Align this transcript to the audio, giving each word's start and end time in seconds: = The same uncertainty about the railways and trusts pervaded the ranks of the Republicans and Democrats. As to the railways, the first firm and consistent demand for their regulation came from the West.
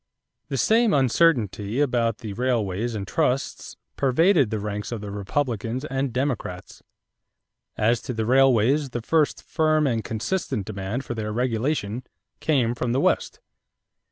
= 0.27 0.47
The 0.49 0.57
same 0.57 0.95
uncertainty 0.95 1.79
about 1.79 2.17
the 2.25 2.33
railways 2.33 2.95
and 2.95 3.07
trusts 3.07 3.77
pervaded 3.97 4.49
the 4.49 4.57
ranks 4.57 4.91
of 4.91 4.99
the 4.99 5.11
Republicans 5.11 5.85
and 5.85 6.11
Democrats. 6.11 6.81
As 7.77 8.01
to 8.01 8.13
the 8.15 8.25
railways, 8.25 8.89
the 8.89 9.03
first 9.03 9.43
firm 9.43 9.85
and 9.85 10.03
consistent 10.03 10.65
demand 10.65 11.05
for 11.05 11.13
their 11.13 11.31
regulation 11.31 12.01
came 12.39 12.73
from 12.73 12.93
the 12.93 12.99
West. 12.99 13.41